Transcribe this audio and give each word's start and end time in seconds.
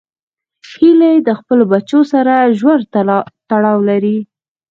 هیلۍ 0.73 1.15
د 1.27 1.29
خپلو 1.39 1.63
بچو 1.71 1.99
سره 2.13 2.33
ژور 2.59 2.79
تړاو 3.49 3.77
لري 3.89 4.17